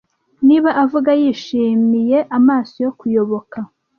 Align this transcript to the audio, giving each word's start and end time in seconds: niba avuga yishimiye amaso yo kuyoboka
niba 0.47 0.69
avuga 0.83 1.09
yishimiye 1.21 2.17
amaso 2.37 2.75
yo 2.85 2.91
kuyoboka 2.99 3.57